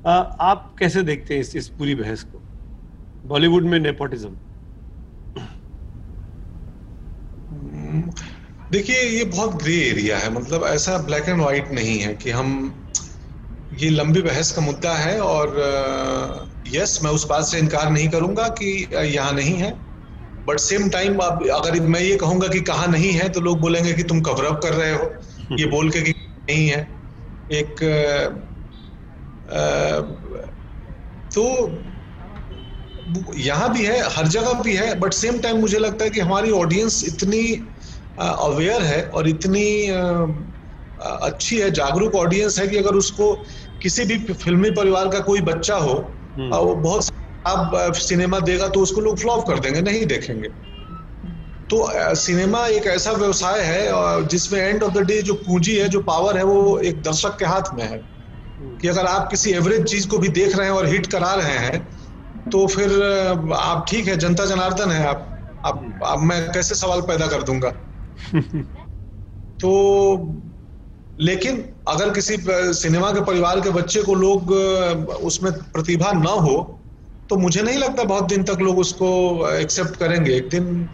[0.06, 2.45] आप कैसे देखते हैं इस, इस पूरी बहस को?
[3.26, 4.36] बॉलीवुड में नेपोटिज्म
[8.72, 12.50] देखिए ये बहुत ग्रे एरिया है। मतलब ऐसा ब्लैक एंड व्हाइट नहीं है कि हम
[13.80, 15.58] ये लंबी बहस का मुद्दा है और
[16.68, 19.72] यस मैं उस बात से इनकार नहीं करूँगा कि यहाँ नहीं है।
[20.48, 23.94] बट सेम टाइम अब अगर मैं ये कहूँगा कि कहा नहीं है तो लोग बोलेंगे
[23.94, 25.12] कि तुम कवर अप कर रहे हो।
[25.60, 26.82] ये बोल के कि नहीं है।
[27.52, 27.84] एक
[29.48, 30.02] आ,
[31.32, 31.44] तो
[33.38, 36.52] यहाँ भी है हर जगह भी है बट सेम टाइम मुझे लगता है कि हमारी
[36.52, 37.42] ऑडियंस इतनी
[38.20, 39.66] अवेयर है और इतनी
[41.00, 43.34] अच्छी है जागरूक ऑडियंस है कि अगर उसको
[43.82, 45.94] किसी भी फिल्मी परिवार का कोई बच्चा हो
[46.40, 47.08] हम्म। वो बहुत
[47.46, 50.50] अब सिनेमा देगा तो उसको लोग फ्लॉप कर देंगे नहीं देखेंगे।
[51.70, 56.02] तो सिनेमा एक ऐसा व्यवसाय है जिसमें एंड ऑफ़ द डे जो पूंजी है जो
[56.02, 58.04] पावर है वो एक दर्शक के हाथ में है।
[58.82, 61.58] कि अगर आप किसी एवरेज चीज़ को भी देख रहे हैं और हिट करा रहे
[61.58, 61.88] हैं
[62.52, 63.04] तो फिर
[63.54, 65.32] आप ठीक है जनता जनार्दन है आप
[65.66, 67.70] आप, आप मैं कैसे सवाल पैदा कर दूँगा?
[69.60, 69.72] तो
[71.20, 72.38] लेकिन अगर किसी
[72.74, 74.52] सिनेमा के परिवार के बच्चे को लोग
[75.24, 76.80] उसमें प्रतिभा न हो
[77.30, 79.10] तो मुझे नहीं लगता बहुत दिन तक लोग उसको
[79.50, 80.90] एक्सेप्ट करेंगे। एक दिन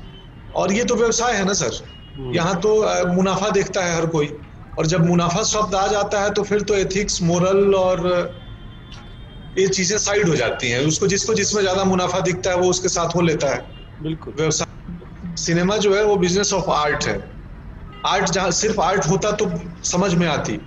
[0.55, 1.71] और ये तो व्यवसाय है ना सर?
[2.17, 2.71] हम्म। यहाँ तो
[3.13, 4.33] मुनाफा देखता है हर कोई।
[4.79, 8.40] और जब मुनाफा शब्द आ जाता है तो फिर तो एथिक्स मोरल और
[9.55, 12.89] ये चीज़ें साइड हो जाती हैं। उसको जिसको जिसमें ज़्यादा मुनाफा दिखता है वो उसके
[12.89, 13.61] साथ हो लेता है।
[13.99, 17.17] बिल्कुल। व्यवसाय सिनेमा जो है वो बिज़नेस ऑफ़ आर्ट है।
[18.03, 19.49] आर्ट जहाँ सिर्फ़ आर्ट होता तो
[19.85, 20.59] समझ में आती।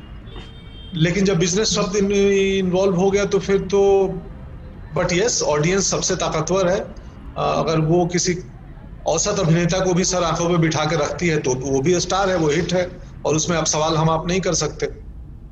[0.92, 3.80] लेकिन जब बिज़नेस शब्द इन्वॉल्व हो गया तो फिर तो
[4.92, 6.78] बट यस ऑडियंस सबसे ताकतवर है।
[7.36, 8.34] अगर वो किसी
[9.06, 12.28] औसत अभिनेता को भी सर आँखों में बिठा के रखती है तो वो भी स्टार
[12.30, 12.84] है वो हिट है
[13.24, 14.86] और उसमें अब सवाल हम आप नहीं कर सकते।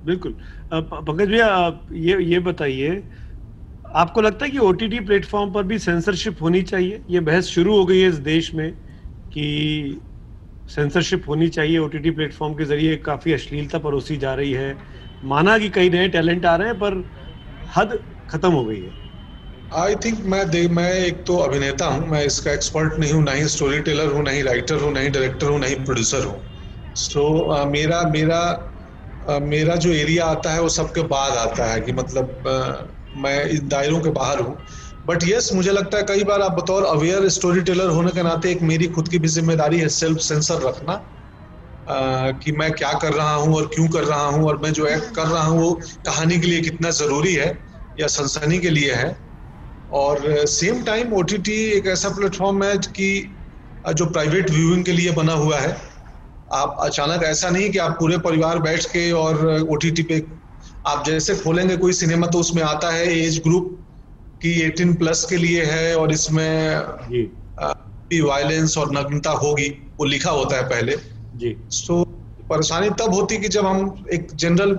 [0.03, 0.37] बिल्कुल।
[0.73, 1.49] पंकज भैया
[1.93, 2.91] ये ये बताइए
[3.95, 7.03] आपको लगता है कि ओ टी प्लेटफॉर्म पर भी सेंसरशिप होनी चाहिए?
[7.11, 8.71] ये बहस शुरू हो गई है इस देश में
[9.33, 10.01] कि
[10.69, 14.77] सेंसरशिप होनी चाहिए ओ टी प्लेटफॉर्म के ज़रिए। काफ़ी अश्लीलता परोसी जा रही है।
[15.23, 16.95] माना कि कई नए टैलेंट आ रहे हैं पर
[17.77, 17.99] हद
[18.31, 18.93] खत्म हो गई है।
[19.71, 23.33] आई थिंक मैं दे मैं एक तो अभिनेता हूँ मैं इसका एक्सपर्ट नहीं हूँ ना
[23.33, 26.25] ही स्टोरी टेलर हूँ ना ही राइटर हूँ ना ही डायरेक्टर हूँ ना ही प्रोड्यूसर
[26.25, 26.43] हूँ।
[26.97, 28.41] सो so, uh, मेरा मेरा
[29.23, 33.45] uh, मेरा जो एरिया आता है वो सबके बाद आता है कि मतलब uh, मैं
[33.47, 34.57] इन दायरों के बाहर हूँ।
[35.07, 38.51] बट यस मुझे लगता है कई बार आप बतौर अवेयर स्टोरी टेलर होने के नाते
[38.51, 41.01] एक मेरी खुद की भी ज़िम्मेदारी है सेल्फ सेंसर रखना
[41.87, 44.87] Uh, कि मैं क्या कर रहा हूँ और क्यों कर रहा हूँ और मैं जो
[44.87, 45.73] एक्ट कर रहा हूँ वो
[46.07, 47.47] कहानी के लिए कितना ज़रूरी है
[47.97, 49.09] या सनसनी के लिए है।
[49.91, 53.09] और सेम टाइम ओटीटी एक ऐसा प्लेटफॉर्म है कि
[53.85, 55.77] जो प्राइवेट व्यूइंग के लिए बना हुआ है।
[56.49, 60.21] आप अचानक ऐसा नहीं कि आप पूरे परिवार बैठ के और ओटीटी पे
[60.87, 63.79] आप जैसे खोलेंगे कोई सिनेमा तो उसमें आता है एज ग्रुप
[64.43, 66.77] की 18 प्लस के लिए है और इसमें
[68.23, 69.69] वायलेंस और नग्नता होगी
[69.99, 70.97] वो लिखा होता है पहले।
[71.37, 72.09] जी। सो so,
[72.49, 74.71] परेशानी तब होती कि जब हम एक जनरल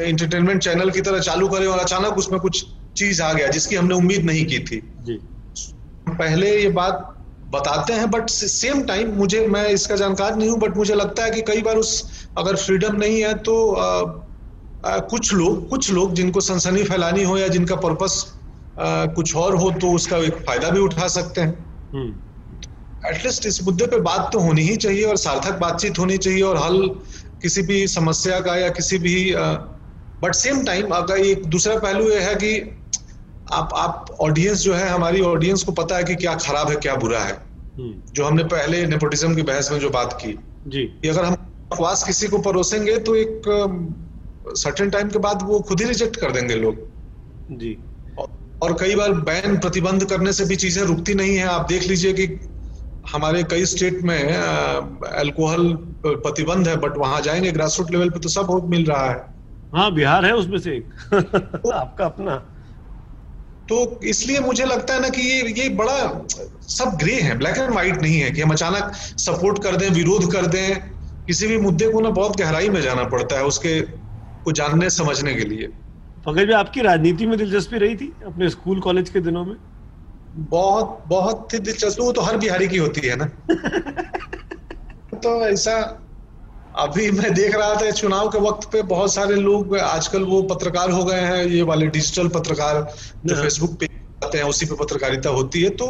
[0.00, 2.64] एंटरटेनमेंट चैनल की तरह चालू करें और अचानक उसमें कुछ
[2.96, 5.18] चीज़ आ गया जिसकी हमने उम्मीद नहीं की थी। जी।
[6.08, 7.12] पहले ये बात
[7.50, 11.30] बताते हैं बट सेम टाइम मुझे मैं इसका जानकार नहीं हूँ बट मुझे लगता है
[11.30, 14.04] कि कई बार उस अगर फ्रीडम नहीं है तो आ,
[14.84, 18.24] आ, कुछ लोग कुछ लोग जिनको सनसनी फैलानी हो या जिनका पर्पस
[18.78, 21.52] कुछ और हो तो उसका एक फ़ायदा भी उठा सकते हैं
[23.06, 26.42] एटलीस्ट हम्म। इस मुद्दे पे बात तो होनी ही चाहिए और सार्थक बातचीत होनी चाहिए
[26.42, 26.88] और हल
[27.42, 29.16] किसी भी समस्या का या किसी भी
[30.22, 32.52] बट सेम टाइम अगर एक दूसरा पहलू यह है कि
[33.52, 36.94] आप आप ऑडियंस जो है हमारी ऑडियंस को पता है कि क्या खराब है क्या
[36.96, 40.32] बुरा है हम्म। जो हमने पहले नेपोटिज्म की बहस में जो बात की
[40.66, 43.48] जी कि अगर हम बकवास किसी को परोसेंगे तो एक
[44.48, 46.76] सर्टेन टाइम के बाद वो खुद ही रिजेक्ट कर देंगे लोग।
[47.50, 47.84] जी।
[48.62, 52.12] और कई बार बैन प्रतिबंध करने से भी चीज़ें रुकती नहीं है। आप देख लीजिए
[52.12, 52.52] कि
[53.12, 54.34] हमारे कई स्टेट में
[55.08, 55.72] अल्कोहल
[56.06, 59.34] प्रतिबंध है बट वहाँ जाएँगे ग्रास रूट लेवल पे तो सब मिल रहा है।
[59.74, 60.94] हाँ बिहार है उसमें से एक।
[61.74, 62.36] आपका अपना।
[63.68, 66.26] तो इसलिए मुझे लगता है ना कि ये ये बड़ा
[66.60, 70.32] सब ग्रे है ब्लैक एंड व्हाइट नहीं है कि हम अचानक सपोर्ट कर दें विरोध
[70.32, 70.76] कर दें।
[71.26, 74.05] किसी भी मुद्दे को ना बहुत गहराई में जाना पड़ता है उसके
[74.46, 75.66] को जानने समझने के लिए।
[76.26, 79.56] पंकज भाई आपकी राजनीति में दिलचस्पी रही थी अपने स्कूल कॉलेज के दिनों में?
[80.36, 83.24] बहुत बहुत ही दिलचस्पी। वो तो हर बिहारी की होती है ना।
[85.18, 86.02] तो ऐसा
[86.78, 90.90] अभी मैं देख रहा था चुनाव के वक्त पे बहुत सारे लोग आजकल वो पत्रकार
[90.90, 92.94] हो गए हैं ये वाले डिजिटल पत्रकार
[93.26, 93.88] जो फेसबुक हाँ। पे
[94.26, 95.88] आते हैं उसी पे पत्रकारिता होती है। तो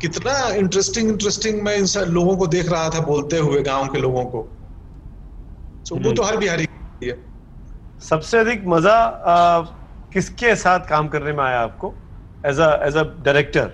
[0.00, 4.24] कितना इंटरेस्टिंग इंटरेस्टिंग मैं इन लोगों को देख रहा था बोलते हुए गाँव के लोगों
[4.24, 4.42] को।
[5.88, 6.66] तो वो तो हर बिहारी
[7.04, 7.35] है।
[8.02, 8.96] सबसे अधिक मज़ा
[10.12, 11.94] किसके साथ काम करने में आया आपको?
[12.44, 13.72] एज एज अ डायरेक्टर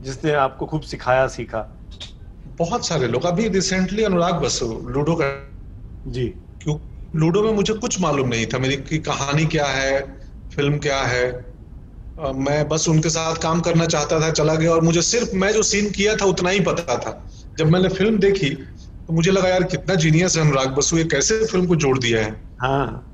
[0.00, 1.60] जिसने आपको खूब सिखाया सीखा।
[2.58, 5.28] बहुत सारे लोग। अभी रिसेंटली अनुराग बसु लूडो का
[6.04, 6.26] जी।
[6.60, 6.78] क्यों?
[7.14, 10.00] लूडो में मुझे कुछ मालूम नहीं था। मेरी की कहानी क्या है?
[10.52, 11.26] फ़िल्म क्या है?
[12.18, 15.62] मैं बस उनके साथ काम करना चाहता था चला गया। और मुझे सिर्फ़ मैं जो
[15.62, 17.12] सीन किया था उतना ही पता था।
[17.58, 21.44] जब मैंने फ़िल्म देखी तो मुझे लगा यार कितना जीनियस है अनुराग बसु। ये कैसे
[21.46, 22.30] फ़िल्म को जोड़ दिया है?
[22.60, 23.12] हाँ।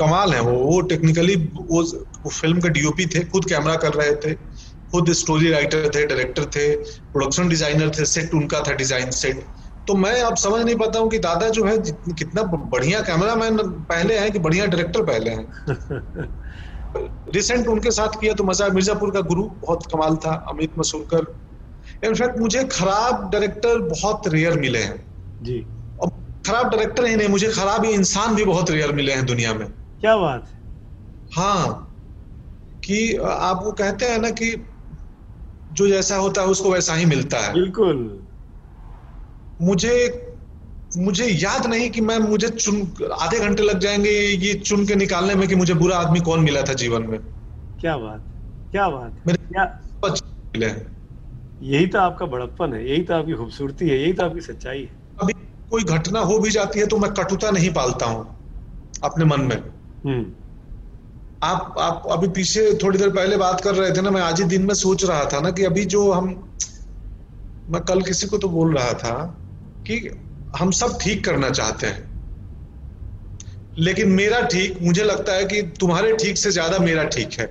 [0.00, 4.14] कमाल है वो वो टेक्निकली वो, वो फ़िल्म के डीओपी थे खुद कैमरा कर रहे
[4.14, 4.34] थे
[4.92, 6.66] खुद स्टोरी राइटर थे डायरेक्टर थे
[7.12, 9.44] प्रोडक्शन डिज़ाइनर थे सेट उनका था डिज़ाइन सेट
[9.88, 13.56] तो मैं अब समझ नहीं पाता हूँ कि दादा जो है कितना बढ़िया कैमरा मैन
[13.58, 15.46] पहले है कि बढ़िया डायरेक्टर पहले हैं?
[17.34, 21.26] रिसेंट उनके साथ किया तो मज़ा मिर्जापुर का गुरु बहुत कमाल था अमित मसूरकर.
[22.04, 25.00] इनफैक्ट मुझे खराब डायरेक्टर बहुत रेयर मिले हैं.
[25.42, 25.58] जी।
[26.00, 26.10] और
[26.46, 29.66] खराब डायरेक्टर ही नहीं मुझे खराब ही इंसान भी बहुत रेयर मिले हैं दुनिया में.
[30.02, 30.46] क्या बात
[31.32, 31.84] हाँ?
[32.82, 34.66] कि आप वो कहते हैं ना कि
[35.72, 38.28] जो जैसा होता है उसको वैसा ही मिलता है। बिल्कुल।
[39.60, 40.24] मुझे
[40.96, 45.34] मुझे याद नहीं कि मैं मुझे चुन आधे घंटे लग जाएँगे ये चुन के निकालने
[45.34, 47.18] में कि मुझे बुरा आदमी कौन मिला था जीवन में।
[47.78, 48.24] क्या बात
[48.72, 49.64] क्या बात मेरे क्या
[50.54, 50.66] मिले
[51.60, 54.96] यही तो आपका बड़प्पन है यही तो आपकी खूबसूरती है यही तो आपकी सच्चाई है।
[55.20, 55.32] अभी
[55.70, 58.24] कोई घटना हो भी जाती है तो मैं कटुता नहीं पालता हूँ
[59.04, 59.77] अपने मन में।
[61.42, 64.46] आप आप अभी पीछे थोड़ी देर पहले बात कर रहे थे ना मैं आज ही
[64.48, 66.28] दिन में सोच रहा था ना कि अभी जो हम
[67.68, 69.14] मैं कल किसी को तो बोल रहा था
[69.86, 69.98] कि
[70.58, 72.08] हम सब ठीक करना चाहते हैं।
[73.78, 77.46] लेकिन मेरा ठीक मुझे लगता है कि तुम्हारे ठीक से ज़्यादा मेरा ठीक है।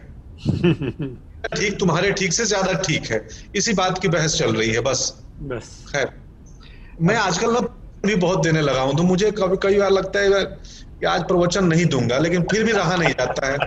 [1.56, 5.14] ठीक तुम्हारे ठीक से ज़्यादा ठीक है। इसी बात की बहस चल रही है बस।
[5.42, 6.10] बस। खैर
[7.02, 7.60] मैं आजकल ना
[8.06, 10.44] भी बहुत देने लगा हूँ तो मुझे कभी कई बार लगता है
[11.00, 13.58] कि आज प्रवचन नहीं दूँगा लेकिन फिर भी रहा नहीं जाता है।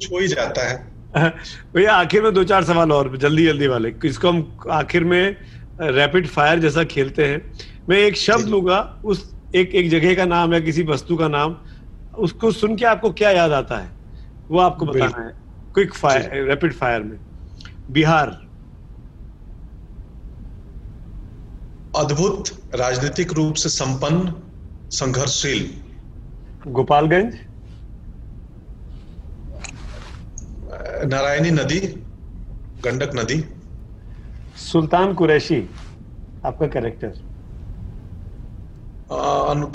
[0.00, 1.28] छो ही जाता है।
[1.74, 5.36] भैया आखिर में दो चार सवाल और जल्दी जल्दी वाले। इसको हम आखिर में
[5.80, 7.52] रैपिड फायर जैसा खेलते हैं।
[7.88, 11.56] मैं एक शब्द लूँगा उस एक एक जगह का नाम या किसी वस्तु का नाम
[12.18, 13.90] उसको सुन के आपको क्या याद आता है?
[14.50, 15.32] वो आपको बताना है।
[15.74, 17.18] क्विक फायर रैपिड फायर में।
[17.90, 18.26] बिहार।
[21.96, 24.34] अद्भुत राजनीतिक रूप से संपन्न
[24.96, 25.68] संघर्षशील।
[26.62, 27.34] गोपालगंज?
[31.12, 31.78] नारायणी नदी
[32.78, 33.40] गंडक नदी।
[34.56, 35.60] सुल्तान कुरैशी
[36.44, 37.12] आपका कैरेक्टर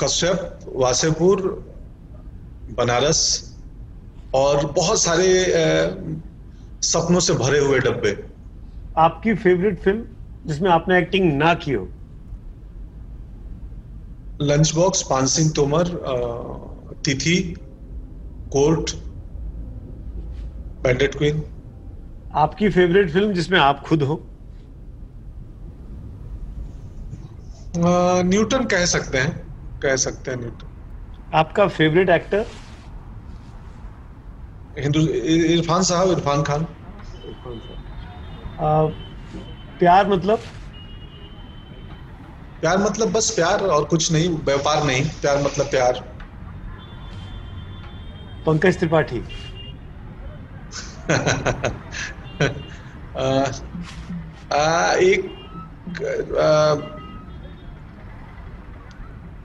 [0.02, 1.42] कश्यप वासेपुर
[2.70, 3.22] बनारस
[4.34, 5.30] और बहुत सारे
[6.82, 8.12] सपनों से भरे हुए डब्बे।
[8.96, 10.06] आपकी फेवरेट फ़िल्म
[10.46, 11.88] जिसमें आपने एक्टिंग ना की हो?
[14.40, 15.90] Lunch box Paan Singh Tomar
[17.06, 17.36] Thithi
[18.52, 18.96] Court
[20.84, 21.44] Bandit Queen
[22.34, 24.16] आपकी फेवरेट फ़िल्म जिसमें आप खुद हो?
[27.74, 29.32] न्यूटन कह सकते हैं
[29.82, 30.68] कह सकते हैं न्यूटन
[31.32, 32.46] आपका फेवरेट एक्टर
[34.76, 35.02] हिंदू
[35.56, 36.66] इरफान साहब इरफान खान.
[38.60, 38.86] आ,
[39.80, 40.44] प्यार मतलब?
[42.62, 46.16] प्यार मतलब बस प्यार और कुछ नहीं व्यापार नहीं प्यार मतलब प्यार।
[48.46, 49.24] पंकज त्रिपाठी।
[55.00, 55.36] एक
[56.40, 56.76] आ,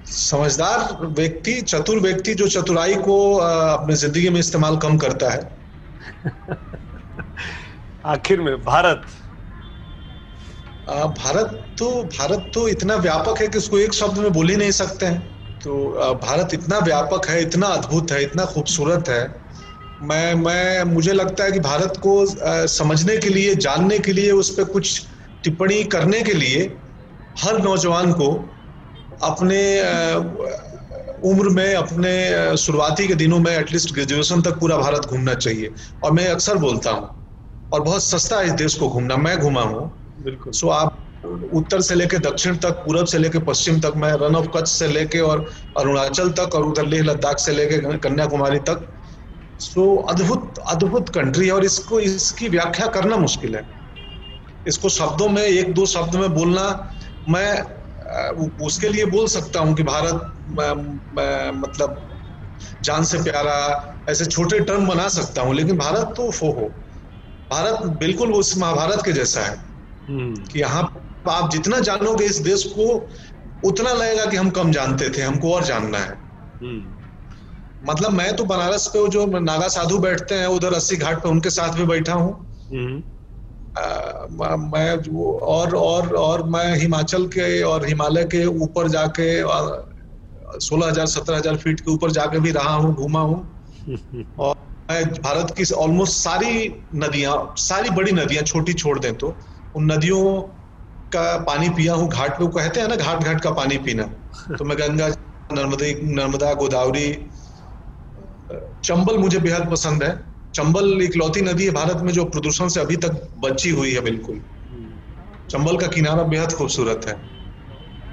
[0.06, 5.58] समझदार व्यक्ति चतुर व्यक्ति जो चतुराई को अपने ज़िंदगी में इस्तेमाल कम करता है।
[8.06, 9.02] आखिर में भारत।
[10.88, 14.70] भारत तो भारत तो इतना व्यापक है कि उसको एक शब्द में बोल ही नहीं
[14.70, 15.20] सकते हैं।
[15.60, 15.74] तो
[16.22, 19.22] भारत इतना व्यापक है, इतना अद्भुत है, इतना खूबसूरत है।
[20.02, 24.50] मैं मैं, मुझे लगता है कि भारत को समझने के लिए, जानने के लिए, उस
[24.50, 25.06] पर कुछ
[25.44, 26.62] टिप्पणी करने के लिए
[27.38, 28.30] हर नौजवान को
[29.22, 29.62] अपने
[31.24, 35.72] उम्र में, अपने शुरुआती के दिनों में एटलीस्ट ग्रेजुएशन तक पूरा भारत घूमना चाहिए।
[36.04, 37.08] और मैं अक्सर बोलता हूँ,
[37.72, 41.00] और बहुत सस्ता है इस देश को घूमना, मैं घूमा हूँ। बिल्कुल। सो आप
[41.54, 44.88] उत्तर से लेके दक्षिण तक पूरब से लेके पश्चिम तक मैं रन ऑफ़ कच्छ से
[44.88, 45.44] लेके और
[45.78, 48.86] अरुणाचल तक और उधर लेह लद्दाख से लेके कन्याकुमारी तक।
[49.60, 53.66] सो अद्भुत अद्भुत कंट्री है और इसको इसकी व्याख्या करना मुश्किल है।
[54.66, 56.66] इसको शब्दों में एक दो शब्द में बोलना
[57.28, 57.62] मैं
[58.66, 60.72] उसके लिए बोल सकता हूँ कि भारत मैं,
[61.14, 62.00] मैं, मतलब
[62.82, 63.58] जान से प्यारा
[64.08, 66.68] ऐसे छोटे टर्म बना सकता हूँ लेकिन भारत तो फो हो।
[67.50, 69.56] भारत बिल्कुल उस महाभारत के जैसा है।
[70.08, 70.82] कि यहाँ
[71.28, 72.86] आप जितना जानोगे इस देश को
[73.64, 76.18] उतना लगेगा कि हम कम जानते थे हमको और जानना है
[76.62, 76.82] हम्म।
[77.88, 81.50] मतलब मैं तो बनारस पे जो नागा साधु बैठते हैं उधर अस्सी घाट पे उनके
[81.50, 82.32] साथ भी बैठा हूँ
[82.72, 83.02] हम्म।
[84.66, 84.90] मैं
[85.44, 89.72] और और और मैं हिमाचल के और हिमालय के ऊपर जाके और
[90.60, 93.40] सोलह हज़ार सत्रह हज़ार फीट के ऊपर जाके भी रहा हूँ घूमा हूँ
[94.38, 94.56] और
[94.90, 99.34] मैं भारत की ऑलमोस्ट सारी नदियाँ सारी बड़ी नदियाँ छोटी छोड़ दें तो
[99.74, 100.24] उन नदियों
[101.12, 104.04] का पानी पिया हूँ घाट पे कहते हैं ना घाट घाट का पानी पीना।
[104.58, 105.08] तो मैं गंगा
[105.50, 107.08] नर्मदे नर्मदा गोदावरी
[108.84, 110.12] चंबल मुझे बेहद पसंद है।
[110.54, 114.40] चंबल इकलौती नदी है भारत में जो प्रदूषण से अभी तक बची हुई है बिल्कुल।
[115.50, 117.14] चंबल का किनारा बेहद खूबसूरत है।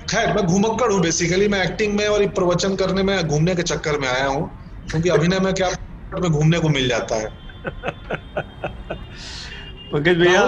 [0.10, 4.00] खैर मैं घुमक्कड़ हूँ बेसिकली मैं एक्टिंग में और प्रवचन करने में घूमने के चक्कर
[4.00, 4.50] में आया हूँ
[4.90, 5.70] क्योंकि अभिनय में क्या
[6.12, 7.30] में घूमने को मिल जाता है।
[9.94, 10.42] पंकज भैया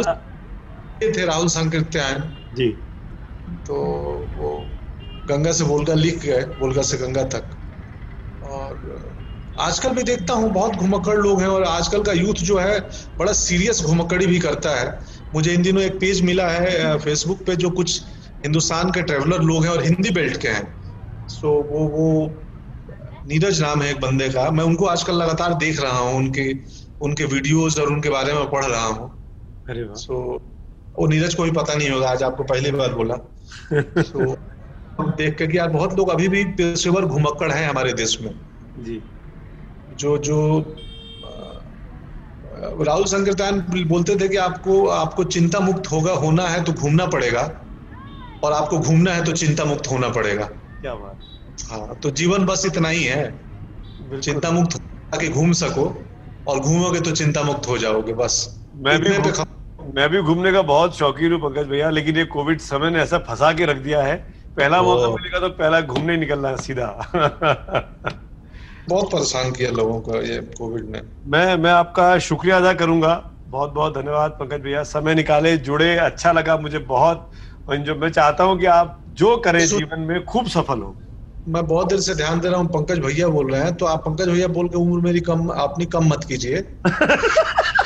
[1.11, 2.21] थे राहुल संकीर्त्यायन
[2.55, 2.67] जी।
[3.65, 3.75] तो
[4.35, 4.51] वो
[5.25, 7.49] गंगा से बोलगा लिख गए बोलगा से गंगा तक।
[8.41, 8.79] और
[9.57, 12.79] आजकल भी देखता हूँ बहुत घुमक्कड़ लोग हैं और आजकल का यूथ जो है
[13.17, 14.99] बड़ा सीरियस घुमक्कड़ी भी करता है।
[15.33, 18.01] मुझे इन दिनों एक पेज मिला है फेसबुक पे जो कुछ
[18.43, 20.65] हिंदुस्तान के ट्रेवलर लोग हैं और हिंदी बेल्ट के हैं।
[21.29, 22.07] सो वो वो
[23.25, 26.51] नीरज नाम है एक बंदे का। मैं उनको आजकल लगातार देख रहा हूँ उनके
[27.01, 29.09] उनके वीडियोस और उनके बारे में पढ़ रहा हूँ।
[29.67, 30.17] अरे वाह। सो
[30.99, 33.15] वो नीरज को भी पता नहीं होगा आज आपको पहली बार बोला।
[33.73, 34.35] तो
[35.11, 38.33] देख के कि यार बहुत लोग अभी भी पेशेवर घुमक्कड़ हैं हमारे देश में।
[38.79, 39.01] जी।
[39.97, 40.37] जो जो
[42.83, 47.41] राहुल संकीर्तन बोलते थे कि आपको आपको चिंता मुक्त होगा होना है तो घूमना पड़ेगा।
[48.43, 50.45] और आपको घूमना है तो चिंता मुक्त होना पड़ेगा।
[50.81, 51.19] क्या बात।
[51.71, 53.23] हाँ तो जीवन बस इतना ही है।
[54.21, 55.85] चिंता मुक्त ताकि घूम सको
[56.47, 59.31] और घूमोगे तो चिंता मुक्त हो जाओगे बस। मैं भी पे
[59.95, 63.17] मैं भी घूमने का बहुत शौकीन हूँ पंकज भैया लेकिन ये कोविड समय ने ऐसा
[63.17, 64.15] फंसा के रख दिया है।
[64.57, 66.87] पहला। मौका मिलेगा तो पहला घूमने निकलना है सीधा।
[68.89, 73.13] बहुत परेशान किया लोगों को ये कोविड ने। मैं मैं आपका शुक्रिया अदा करूँगा।
[73.47, 77.29] बहुत बहुत धन्यवाद पंकज भैया। समय निकाले जुड़े अच्छा लगा मुझे बहुत।
[77.67, 80.95] और जो मैं चाहता हूँ कि आप जो करें जीवन में खूब सफल हो।
[81.47, 83.99] मैं बहुत देर से ध्यान दे रहा हूँ पंकज भैया बोल रहे हैं तो आप
[83.99, 86.63] पंकज भैया बोल के उम्र मेरी कम अपनी कम मत कीजिए।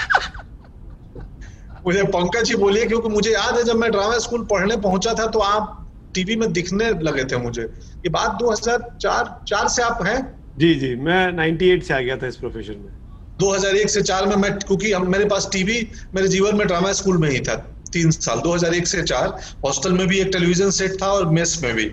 [1.87, 5.27] मुझे पंकज ही बोलिए क्योंकि मुझे याद है जब मैं ड्रामा स्कूल पढ़ने पहुँचा था
[5.27, 5.83] तो आप
[6.15, 10.17] टीवी में दिखने लगे थे मुझे। ये बात 2004 चार से आप हैं?
[10.57, 12.91] जी जी मैं 98 से आ गया था इस प्रोफेशन में।
[13.39, 15.79] 2001 से चार में मैं क्योंकि मेरे पास टीवी
[16.15, 17.55] मेरे जीवन में ड्रामा स्कूल में ही था
[17.93, 19.27] तीन साल 2001 से चार।
[19.65, 21.91] हॉस्टल में भी एक टेलीविज़न सेट था और मेस में भी।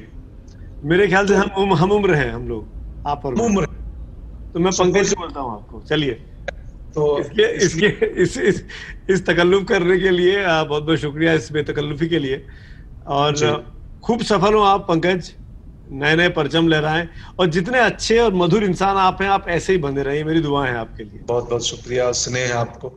[0.84, 3.66] मेरे ख्याल से हम हम उम्र हैं हम लोग। आप और। उम्र।
[4.54, 6.22] तो मैं पंकज से बोलता हूँ आपको चलिए।
[6.94, 7.86] तो इसके इसके
[8.22, 8.64] इस इस
[9.10, 12.44] इस तकल्लुफ करने के लिए बहुत बहुत शुक्रिया इस बेतकल्लुफी के लिए।
[13.08, 13.64] और
[14.04, 15.32] खूब सफल हो आप पंकज।
[15.92, 19.78] नए नए परचम लहराएँ। और जितने अच्छे और मधुर इंसान आप हैं आप ऐसे ही
[19.78, 22.88] बने रहिए। मेरी दुआएँ हैं आपके लिए। बहुत बहुत शुक्रिया। स्नेह है आपको।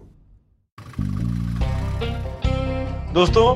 [3.14, 3.56] दोस्तों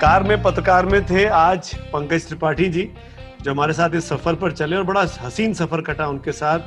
[0.00, 2.88] कार में पत्रकार में थे आज पंकज त्रिपाठी जी
[3.42, 6.60] जो हमारे साथ इस सफ़र पर चले और बड़ा हसीन सफ़र कटा उनके साथ।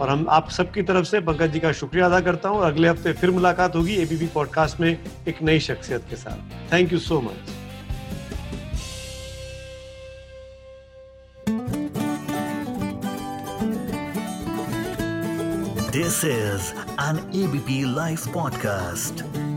[0.00, 3.12] और हम आप सबकी तरफ़ से पंकज जी का शुक्रिया अदा करता हूँ अगले हफ़्ते
[3.20, 4.90] फिर मुलाकात होगी एबीपी पॉडकास्ट में
[5.28, 7.58] एक नई शख्सियत के साथ thank you so much
[15.92, 19.49] this is an ABP live podcast.